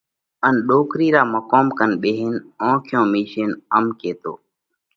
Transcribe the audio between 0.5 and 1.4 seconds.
ڏوڪرِي را